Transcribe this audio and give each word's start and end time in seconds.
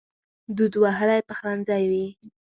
دود 0.55 0.73
وهلی 0.83 1.21
پخلنځی 1.29 1.83
وي 1.91 2.05